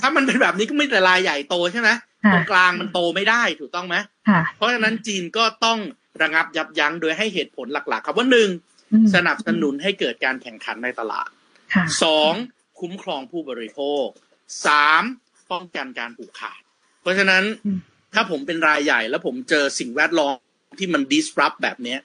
[0.00, 1.90] ถ้ามันเป็นแบบนี้ก็ไม่แต่รายใหญ่โตใช่ไหม
[2.32, 3.96] ตรงกลางมันโตไม่ได้ถูกต้องไหม
[4.56, 5.78] เพราะฉะนั้นจีนก็ต้อง
[6.22, 8.48] ระงับยับยั้งโดยให้เหตุผลหลัก ๆ ครับว่าหนึ่ง
[9.14, 11.28] สนับสนุนให้เกิดการแข่งขันในตลาด
[12.02, 12.32] สอง
[12.80, 14.04] คุ้มครองผู้บริโภค
[14.66, 15.02] สาม
[15.50, 16.60] ป้องกันการผูกขาด
[17.02, 17.42] เพราะฉะนั้น
[18.14, 20.36] ถ้าผมเป็นรายใหญ่ แล้วผมเจอสิ่งแวดล้อม
[20.78, 21.98] ที่มัน disrupt แบบเนี้ย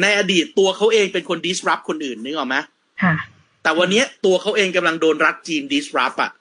[0.00, 2.56] ในอดีตตัวเขาเองเป็นคน disrupt คนอื่นนึกออกไหม
[3.02, 3.14] ค่ะ
[3.62, 6.32] แต่วันนี้ตัวเขาเองกำลังโดนรัฐจีน disrupt อะ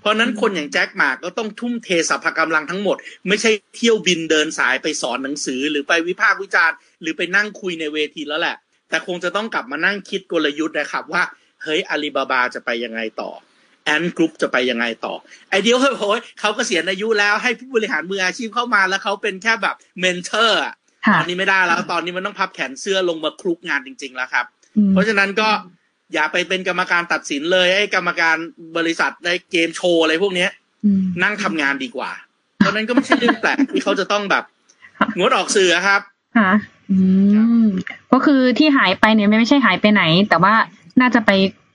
[0.00, 2.96] เพราะนั้นคนอย่างแจ็คหมาก็ต้องทุ่มเทสรรพกำลังทั้งหมด
[3.28, 8.56] ไม่ใช่เที่ยวบินเดินสายไปสอนหนังสือ หรือไปวิพากษ์วิจารณ์ หรือไปนั่งคุยในเวทีแล้วแหละ
[8.88, 11.22] แต่คงจะต้องกลับมานั่งคิดกลยุทธ์นะครับว่า
[11.62, 13.30] เฮ้ยอาลีบาบาจะไปยังไงต่อ
[13.90, 15.14] Ant Group จะไปยังไงต่อ
[15.50, 20.60] ไอเดียวเฮ้ยเขาก็เกษียณอายุแล้วให้ผู้บริหารมืออาชีพเข้ามาแล้วเขาเป็นแค่แบบ mentor
[21.14, 24.46] ตอนนี้ไม่ได้แล้ว ตอนนี้มันต้องพับแขนเสื้อลงมาคลุกงานจริง ๆ แล้วครับ
[24.90, 25.48] เพราะฉะนั้นก็
[26.14, 28.36] อย่าไปเป็นกรรมการตัดสินเลยไอ้กรรมการ
[28.76, 30.50] บริษัทในเกมโชว์อะไรพวกเนี้ย
[31.22, 32.10] นั่งทำงานดีกว่า
[32.56, 34.44] เพราะนั้นก็ไม่ใช่เรื่องแปลกที่เขาจะต้องแบบ
[35.18, 36.00] งดออกสื่อครับ
[36.38, 36.52] ค่ะ
[36.90, 36.98] อื
[37.64, 37.66] ม
[38.12, 40.54] ก็คือที่หายไปเนี่ยไม่ใช่หายไปไหน แต่ว่า
[41.00, 41.30] น่าจะไป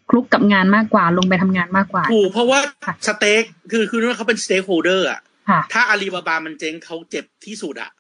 [0.10, 2.60] คลุกกับงานมากกว่าลงไปทำงานมากกว่าถูกเพราะว่า
[3.08, 5.20] stake คือคือว่าเขาเป็น stakeholder อะ
[5.74, 7.92] ถ้าอาลีบาบามันเจ๊งเขาเจ็บที่สุดอะ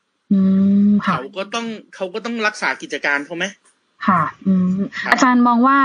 [1.03, 1.65] เขาก็ต้อง
[1.95, 3.45] เขาก็ต้องรักษากิจการเขาไหม
[4.07, 4.79] ค่ะ อืม
[5.11, 5.79] อาจารย์มองว่า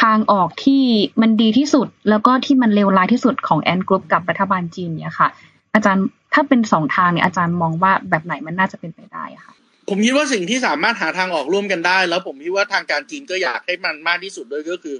[0.00, 0.82] ทางออกที่
[1.20, 5.28] มันดีที่สุด แล้วก็ที่มันเลวร้ายที่สุดของ Ant Group กับรัฐบาลจีนเนี่ยค่ะ
[5.74, 9.54] อาจารย์ถ้าเป็นสองทางเนี่ยอาจารย์มองว่าแบบไหนมันน่าจะเป็นไปได้ค่ะ
[9.88, 14.96] ผมคิดว่าสิ่งที่สามารถหาทางออกร่วมกันได้ แล้วผมคิดว่าทางการจีนก็อยากให้มันมากที่สุดด้วยก็คือ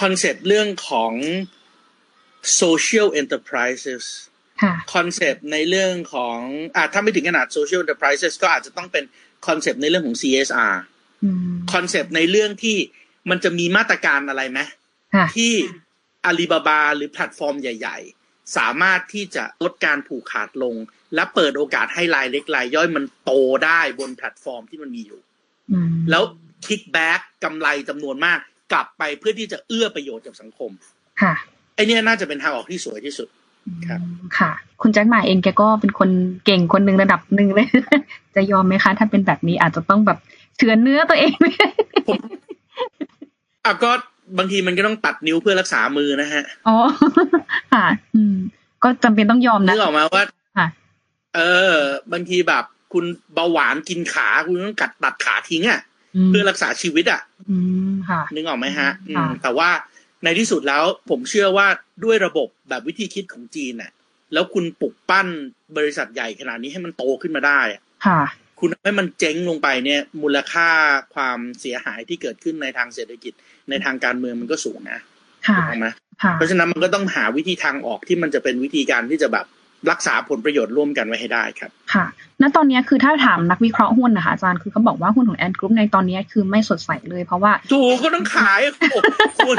[0.00, 1.12] คอนเซปต์เรื่องของ
[2.60, 4.04] social enterprises
[4.94, 6.38] คอนเซปต์ในเรื่องของ
[6.76, 9.04] อ่าถ้าไม่ถึงขนาด social enterprises ก็อาจจะต้องเป็น
[9.46, 10.74] คอนเซปต์ในเรื่องของ CSR
[11.72, 12.76] คอนเซปต์ในเรื่องที่
[13.30, 14.60] มันจะมีมาตรการอะไรไหม
[15.36, 15.52] ที่
[16.24, 20.74] อาลีบาบาหรือแพลตฟอร์มใหญ่ ๆ สามารถที่จะลดการผูกขาดลง
[21.14, 23.32] และเปิดโอกาสให้รายเล็กรายย่อยมันโต
[23.64, 25.20] ได้บนแพลตฟอร์มที่มันมีอยู่
[26.10, 26.22] แล้ว
[26.66, 28.40] kick back กำไรจำนวนมาก
[28.74, 30.70] กลับไปเพื่อที่จะเอื้อประโยชน์กับสังคม
[31.22, 31.34] ค่ะ
[31.74, 33.28] ไอ้เนี้ยน่าจะเป็นทางออกที่สวยที่สุด
[33.86, 34.00] ครับ
[34.38, 36.10] ค่ะ คุณแจ็คหม่าเองแกก็เป็นคน
[36.44, 37.68] เก่งคนหนึ่งระดับหนึ่งเลย
[38.34, 40.18] จะยอมไหมคะ ถ้าเป็นแบบนี้อาจจะต้องแบบ
[40.56, 41.32] เฉือนเนื้อตัวเอง
[42.08, 42.18] ผม
[43.64, 43.90] อะก็
[44.38, 46.76] บางทีมันก็ต้องตัดนิ้วเพื่อรักษามือนะฮะ อ๋อ
[47.72, 48.36] ค่ะ อืม
[48.82, 50.24] ก็จำเป็นต้องยอมนะนึกออกมาว่า
[50.56, 50.66] ค่ะ
[51.34, 51.40] เอ
[51.76, 51.78] อ
[52.12, 55.80] บางทีแบบ คุณเบาหวานกินขา คุณต้องกัดตัดขาทิ้งอะ
[56.28, 57.20] เพื่อรักษาชีวิตอะ
[58.34, 58.90] นึกออกไหมฮะ
[59.42, 59.70] แต่ว่า
[60.24, 61.66] ในที่สุดแล้วผมเชื่อว่า
[62.04, 63.90] ด้วยระบบแบบวิธีคิดของจีนน่ะ
[64.32, 65.28] แล้วคุณปลุกปั้น
[65.76, 67.60] บริษัทใหญ่ขนาดนี้ให้มันโตขึ้นมาได้
[68.06, 68.20] ค่ะ
[68.60, 70.68] คุณให้มันเจ๊งลงไปเนี่ย มูลค่า
[71.14, 73.32] ความเสียหายที่เกิดขึ้นในทางเศรษฐกิจ
[73.70, 75.00] ในทางการเมืองมันก็สูงนะ
[75.58, 75.88] ถูกไหม
[76.34, 79.46] เพราะฉะนั้นมันก็ต้องหาวิธีทางออกที่มันจะเป็นวิธีการที่จะแบบ
[79.90, 82.04] รักษาผลประโยชน์ร่วมกันไว้ให้ได้ครับ ค่ะ
[82.40, 88.58] ณตอนนี้คือถ้าถามนักวิเคราะห์หุ้นนะคะอาจารย์คือเขาบอกว่าหุ้นของแอนกรุ๊ปในตอนนี้คือไม่สดใสเลยเพราะว่าถูกก็ต้องขาย
[89.46, 89.56] คุณ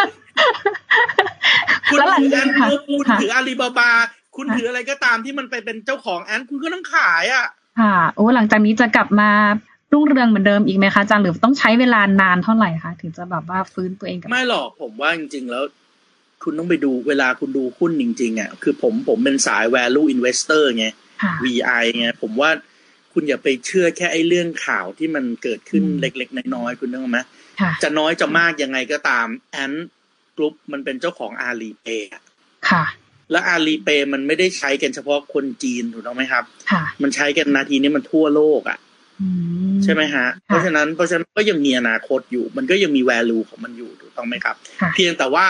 [1.89, 3.91] คุณถือแอนกรุ๊ปคุณถืออาลีบาบา
[4.35, 7.45] คุณถืออะไรก็ตามที่มันไปเป็นเจ้าของแอนคุณก็ต้องขายอะ
[7.79, 9.29] ค่ะ โอ้หลังจากนี้จะกลับมา
[9.91, 15.63] รุ่งเรืองเหมือนเดิมอีกไหมคะอาจารย์หรือต้องใช้เวลานานเท่าไหร่คะถึงจะแบบว่าฟื้นตัวเองไม่หรอกผมว่าจริงๆแล้ว
[16.43, 20.85] คุณต้องไปดูเวลาคุณดูหุ้นจริงๆอะคือผมผมเป็นสาย value investor ไง
[21.43, 22.49] VI ไงผมว่า
[23.13, 27.19] คุณอย่าไปเชื่อแค่ไอ้เรื่องข่าวที่มันเกิดขึ้นเล็กๆ น้อยๆ คุณนึกไหม
[27.83, 29.71] จะน้อยจะมากยังไงก็ตามแอน
[30.35, 32.09] กรุ๊ปมันเป็นเจ้าของอาลีเปย์
[32.69, 32.85] ค่ะ
[33.31, 38.77] แล้วอาลีเปย์มันไม่ได้ใช้กันเฉพาะคนจีนถูกต้องไหมครับค่ะมันใช้กันนาทีนี้มันทั่วโลกอะ
[39.83, 44.55] ใช่ไหมฮะ เพราะฉะนั้นเพราะฉะนั้นก็ยังมีอนาคตอยู่ มันก็ยังมีแวลูของมันอยู่ถูกต้องไหมครับ
[44.95, 45.45] เพียงแต่ว่า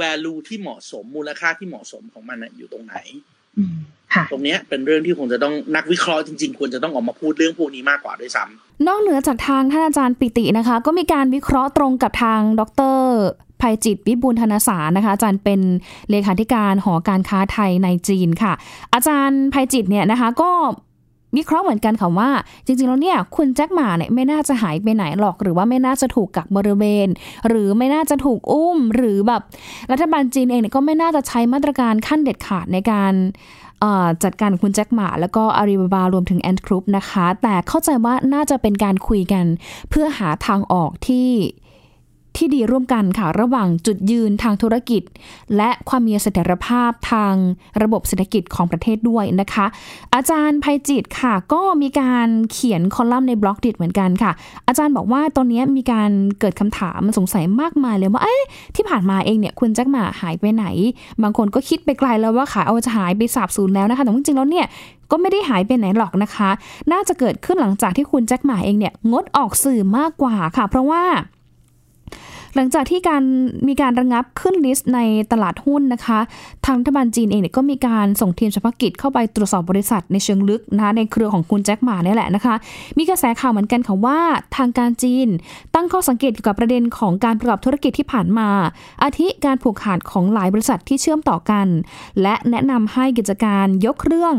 [0.00, 2.96] value ที่เหมาะสมมูลค่าที่เหมาะสมของมันอยู่ตรงไหน
[4.30, 12.62] ตรงนี้เป็นเรื่องที่คงจะต้องนักวิเคราะห์จริง ๆ ควรจะต้องออกมาพูดเรื่องพวกนี้มากกว่าด้วยซ้ำนอกเหนือจากทางท่านอาจารย์ปิตินะคะ ก็มีการวิเคราะห์ตรงกับทางด
[12.96, 12.98] ร
[13.60, 15.60] ภัยจิตวิบูลธนสารนะคะ อาจารย์เป็น
[16.10, 18.52] เลขาธิการหอการค้าไทยในจีนค่ะ
[18.94, 20.50] อาจารย์ภัยจิตเนี่ยนะคะ ก็
[21.36, 22.30] วิเคราะห์เหมือนกันค่ะว่า
[22.66, 27.08] จริงๆแล้วเนี่ยคุณแจ็คหมาเนี่ยไม่น่าจะหายไปไหนหรอก หรือว่าไม่น่าจะถูกกักบริเวณ
[27.48, 29.42] หรือไม่น่าจะถูกอุ้ม หรือแบบ
[29.90, 33.14] รัฐบาลจีนเองเนี่ยก็ไม่น่าจะใช้มาตรการขั้นเด็ดขาดในการ
[34.24, 39.44] จัดการคุณแจ็คหมา แล้วก็อารีบาบารวมถึงแอนด์ครุปนะคะ แต่เข้าใจว่าน่าจะเป็นการคุยกัน
[39.90, 41.28] เพื่อหาทางออกที่
[42.36, 45.02] ที่ดีร่วมกันค่ะระหว่างจุดยืนทางธุรกิจ
[45.56, 47.34] และความมีเสถียรภาพทาง
[47.82, 49.66] ระบบเศรษฐกิจของประเทศด้วยนะคะ
[50.14, 54.32] อาจารย์ภัยจิตค่ะ ก็มีการเขียนคอลัมน์ในบล็อกดิเหมือนกันค่ะ
[54.68, 56.10] อาจารย์บอกว่าตอนนี้มีการ
[56.40, 58.42] เกิดคำถามสงสัยมากมายเลยว่าเอ๊ะ
[58.76, 60.66] ที่ผ่านมาเองเนี่ยคุณแจ็คหมาหายไปไหน
[61.22, 64.66] บางคนก็คิดไปไกลแล้วว่าขาเอาจะหายไปสาบสูญแล้วนะคะแต่จริงๆแล้วเนี่ย
[65.10, 66.50] ก็ไม่ได้หายไปไหนหรอกนะคะ
[66.92, 71.02] น่าจะเกิดขึ้นหลังจากที่คุณแจ็คหมาเองเนี่ยงดออกสื่อมากกว่าค่ะ เพราะว่า
[72.54, 73.22] หลังจากที่การ
[73.68, 75.00] มีการระงับขึ้นลิสต์ใน
[75.32, 76.18] ตลาดหุ้นนะคะ
[76.66, 82.54] ทางรัฐบาลจีนเองเนี่ยก็มีการส่งทีมเฉพาะกิจเข้าไปตรวจสอบบริษัทในเชิงลึกนะในเครือของคุณแจ็คหมาเนี่ยแหละนะคะ
[82.98, 84.18] มีกระแสข่าวเหมือนกันค่ะว่า
[84.56, 85.28] ทางการจีน
[85.74, 88.48] ตั้งข้อสังเกตเกี่ยวกับประเด็นของการประกอบธุรกิจที่ผ่านมา
[89.02, 91.66] อาทิการผูกขาดของหลายบริษัทที่เชื่อมต่อกัน
[92.22, 94.34] และแนะนำให้กิจการยกเครื่อง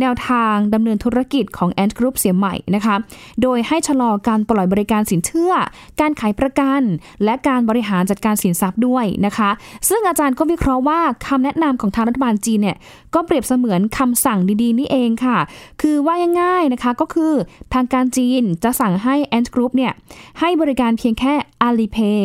[0.00, 2.96] แนวทางดำเนินธุรกิจของแอนด์กรุ๊ปเสียใหม่นะคะ
[3.42, 5.52] โดยให้ชะลอการปล่อยบริการสินเชื่อ
[6.00, 6.82] การขายประกัน
[7.24, 9.50] และการการบริหารจัดการสินทรัพย์ด้วยนะคะ
[9.88, 12.76] ซึ่งอาจารย์ก็วิเคราะห์ว่าคำแนะนำของทางรัฐบาลจีนเนี่ย
[13.14, 15.38] ก็เปรียบเสมือนคำสั่งดีๆ นี่เองค่ะ
[15.80, 17.32] คือว่าง่ายๆนะคะก็คือ
[17.74, 19.92] ทางการจีนจะสั่งให้ Ant Group เนี่ย
[20.40, 21.34] ให้บริการเพียงแค่
[21.66, 22.20] Alipay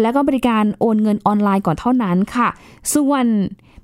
[0.00, 2.48] และก็บริการโอนเงินออนไลน์ก่อนเท่านั้นค่ะ
[2.94, 3.26] ส่วน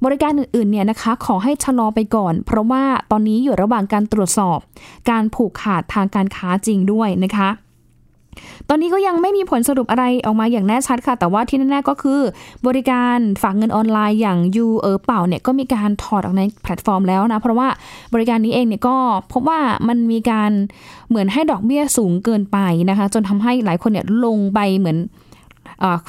[0.04, 4.58] บริการอื่นๆเนี่ยนะคะขอให้ชะลอไปก่อน เพราะว่าตอนนี้อยู่ระหว่างการตรวจสอบ
[5.10, 7.48] การผูกขาดทางการค้าจริงด้วยนะคะ
[8.68, 12.20] ตอนนี้ก็ยังไม่มีผลสรุปอะไรออกมาอย่างแน่ชัดค่ะ แต่ว่าที่แน่ๆก็คือ
[12.66, 17.68] บริการฝากเงินออนไลน์อย่างยูเออเป่าเนี่ยก็มีการถอดออกในแพลตฟอร์มแล้วนะ เพราะว่า
[18.14, 18.96] บริการนี้เองเนี่ยก็
[19.32, 20.50] พบว่ามันมีการ
[21.08, 22.58] เหมือนให้ดอกเบี้ยสูงเกินไป
[22.90, 24.98] นะคะ จนทำให้หลายคนเนี่ยลงไปเหมือน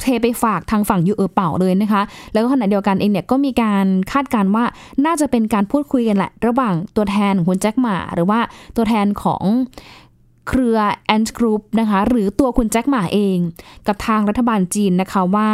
[0.02, 2.02] เทไปฝากทางฝั่งยูเออเป่าเลยนะคะ
[2.34, 4.66] แล้วก็ขณะเดียวกันเองเนี่ยก็มีการคาดการว่า
[5.06, 8.40] น่าจะเป็นการพูดคุยกันแหละ ระหว่างตัวแทนคุณแจ็คหมาหรือว่า
[8.76, 9.44] ตัวแทนของ
[10.48, 13.38] เครือแอนด์กรุ๊ปนะคะหรือตัวคุณแจ็คหมาเอง
[13.88, 15.52] กับทางรัฐบาลจีนนะคะว่า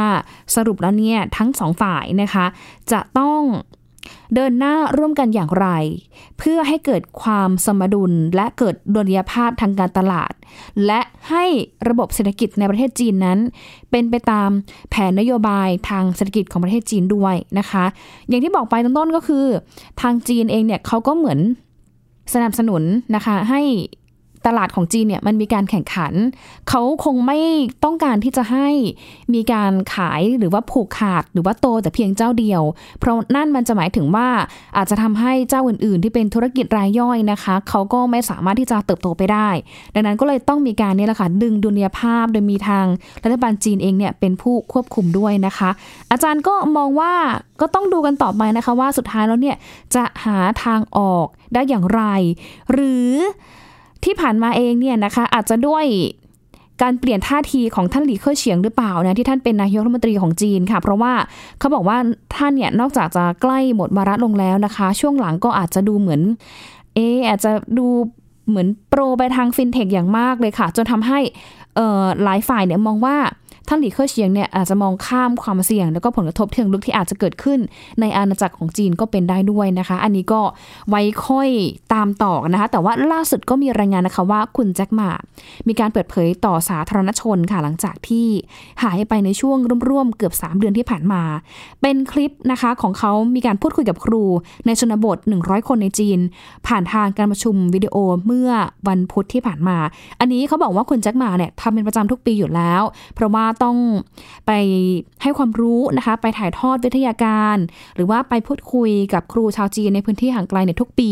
[0.56, 2.46] สรุปแล้วเนี่ยทั้งสองฝ่ายนะคะ
[2.92, 3.42] จะต้อง
[4.36, 5.68] เดินหน้าร่วมกันอย่างไร
[6.38, 10.34] เพื่อให้เกิดความสมดุลและเกิดดุลยภาพทางการตลาด
[10.86, 11.46] และให้
[11.90, 13.40] ระบบเศรษฐกิจในประเทศจีนนั้น
[13.92, 14.50] เป็นไปตาม
[14.90, 17.86] แผนนโยบายทางเศรษฐกิจของประเทศจีนด้วยนะคะ
[18.28, 19.46] อย่างที่บอกไปต้นก็คือ
[20.02, 21.40] ทางจีนเองเนี่ยเขาก็เหมือน
[22.34, 22.84] สนับสนุน
[23.16, 23.62] นะคะให้
[24.48, 26.14] ตลาดของจีนเนี่ยมันมีการแข่งขัน
[26.70, 27.40] เขาคงไม่
[27.84, 28.68] ต้องการที่จะให้
[29.34, 32.62] มีการขายหรือว่าผูกขาดหรือว่าโตแต่เพียงเจ้าเดียว
[33.00, 34.28] เพราะนั่นมันจะหมายถึงว่า
[34.78, 39.50] อาจจะทำให้เจ้าอื่นๆ ที่เป็นธุรกิจรายย่อยนะคะ เขาก็ไม่สามารถที่จะเติบโตไปได้
[39.94, 42.86] ดังนั้นก็เลยต้องมีการนี่แหละค่ะดึงดุลยภาพโดยมีทาง
[43.24, 45.70] รัฐบาลจีนเองเนี่ยเป็นผู้ควบคุมด้วยนะคะ
[46.12, 47.14] อาจารย์ก็มองว่า
[47.62, 49.56] ก็ต้องดูกันต่อไปนะคะว่าสุดท้ายแล้วเนี่ย
[49.96, 52.02] จะหาทางออกได้อย่างไร
[52.72, 53.12] หรือ
[54.04, 55.86] ที่ผ่านมาเองเนี่ยนะคะอาจจะด้วย
[56.82, 61.14] การเปลี่ยนท่าทีของท่านหลีเค่อเฉียงหรือเปล่านะที่ท่านเป็นนายกรัฐมนตรีของจีนค่ะ เพราะว่า
[61.60, 61.98] เขาบอกว่า
[62.36, 66.22] ท่านเนี่ยนอกจากจะใกล้หมดวาระลงแล้วนะคะ ช่วงหลังก็อาจจะดูเหมือน
[66.94, 67.88] เอออาจจะดู
[68.48, 71.20] เหมือนโปรไปทางฟินเทคอย่างมากเลยค่ะ จนทำให้
[72.24, 73.16] หลายฝ่ายเนี่ยมองว่า
[73.68, 77.60] ท่านหลีเค่อเฉียงเนี่ยอาจจะมองข้ามความเสี่ยง แล้วก็ผลกระทบเชิงลึกที่อาจจะเกิดขึ้น
[78.00, 80.42] ในอาณาจักรของจีนก็เป็นได้ด้วยนะคะ อันนี้ก็
[80.90, 81.50] ไว้ค่อย
[81.94, 85.10] ตามต่อนะคะ แต่ว่าล่าสุดก็มีรายงานนะคะว่าคุณแจ็คหมา
[85.68, 88.28] มีการเปิดเผยต่อสาธารณชนค่ะหลังจากที่
[88.84, 89.58] หายไปในช่วง
[89.90, 91.22] ร่วมๆเกือบ 3 เดือนที่ผ่านมา
[91.82, 94.24] เป็นคลิปนะคะของเขามีการพูดคุยกับครู
[94.66, 96.20] ในชนบท 100 คนในจีน
[96.68, 97.96] ผ่านทางการประชุมวิดีโอ
[98.26, 98.50] เมื่อ
[98.88, 99.78] วันพุธที่ผ่านมา
[100.20, 102.82] อันนี้เขาบอกว่าคุณแจ็คหมาเนี่ยทำเป็นประจำทุกปีอยู่แล้ว
[103.16, 103.78] เพราะว่าต้อง
[104.48, 104.52] ไป
[105.22, 107.58] ให้ความรู้นะคะ ไปถ่ายทอดวิทยาการ
[107.96, 111.12] หรือว่าไปพูดคุยกับครูชาวจีนในพื้นที่ห่างไกลในทุกปี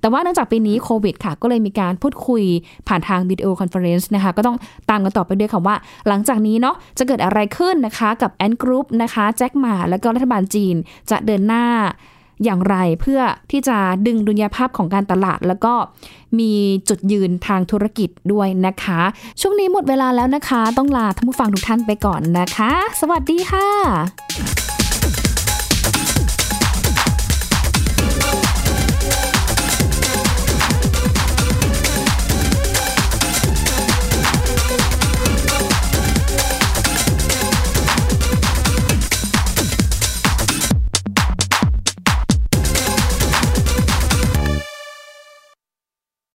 [0.00, 2.42] แต่ว่าเนื่องจากปีนี้โควิดค่ะ ก็เลยมีการพูดคุย
[2.88, 4.56] ผ่านทาง video conference นะคะ ก็ต้อง
[4.90, 5.76] ตามกันต่อไปด้วยค่ะว่า
[6.08, 10.74] หลังจากนี้เนาะจะเกิดอะไรขึ้นนะคะกับ Ant Group นะคะแจ็คหม่าและก็รัฐบาลจีน
[11.10, 11.64] จะเดินหน้า
[12.44, 13.76] อย่างไรเพื่อที่จะ
[14.06, 15.74] ดึงดุลยภาพของการตลาด แล้วก็
[16.38, 16.52] มี
[16.88, 19.00] จุดยืนทางธุรกิจด้วยนะคะ
[19.40, 24.69] ช่วงนี้หมดเวลาแล้วนะคะ ต้องลาท่านผู้ฟังทุกท่านไปก่อนนะคะ สวัสดีค่ะ